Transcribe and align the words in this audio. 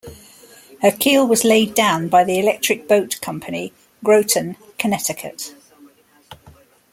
Her 0.81 0.89
keel 0.91 1.27
was 1.27 1.43
laid 1.43 1.75
down 1.75 2.07
by 2.07 2.23
the 2.23 2.39
Electric 2.39 2.87
Boat 2.87 3.21
Company, 3.21 3.71
Groton, 4.03 4.57
Connecticut. 4.79 5.53